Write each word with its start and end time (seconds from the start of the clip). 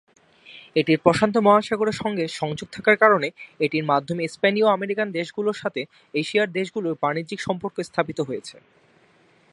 এটির 0.75 0.99
প্রশান্ত 0.99 1.35
মহাসাগরের 1.37 1.99
সংগে 2.01 2.25
সংযোগ 2.39 2.67
থাকার 2.71 2.97
কারণে, 2.97 3.27
এটির 3.59 3.85
মাধ্যমে 3.85 4.23
স্পেনীয় 4.27 4.67
আমেরিকান 4.67 5.07
দেশগুলোর 5.11 5.59
সাথে 5.63 5.81
এশিয়ার 6.13 6.49
দেশ 6.51 6.67
গুলোর 6.75 6.95
বাণিজ্যিক 7.03 7.39
সম্পর্ক 7.41 7.75
স্থাপিত 7.81 8.19
হয়েছে। 8.21 8.55